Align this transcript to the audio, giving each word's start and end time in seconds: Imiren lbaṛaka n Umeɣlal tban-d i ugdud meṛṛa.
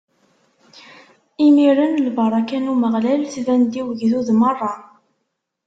Imiren 1.47 1.93
lbaṛaka 2.07 2.57
n 2.63 2.71
Umeɣlal 2.73 3.21
tban-d 3.33 3.73
i 3.79 3.81
ugdud 3.89 4.27
meṛṛa. 4.39 4.73